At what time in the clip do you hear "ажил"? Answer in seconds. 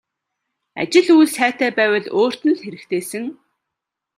0.81-1.07